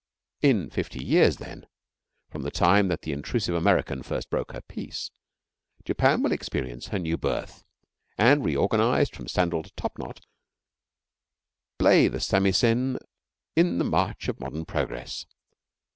In 0.41 0.71
fifty 0.71 1.05
years 1.05 1.37
then, 1.37 1.67
from 2.31 2.41
the 2.41 2.49
time 2.49 2.87
that 2.87 3.03
the 3.03 3.11
intrusive 3.11 3.53
American 3.53 4.01
first 4.01 4.31
broke 4.31 4.51
her 4.53 4.61
peace, 4.61 5.11
Japan 5.85 6.23
will 6.23 6.31
experience 6.31 6.87
her 6.87 6.97
new 6.97 7.17
birth 7.19 7.63
and, 8.17 8.43
reorganised 8.43 9.15
from 9.15 9.27
sandal 9.27 9.61
to 9.61 9.69
top 9.75 9.99
knot, 9.99 10.25
play 11.77 12.07
the 12.07 12.19
samisen 12.19 12.97
in 13.55 13.77
the 13.77 13.85
march 13.85 14.27
of 14.27 14.39
modern 14.39 14.65
progress. 14.65 15.27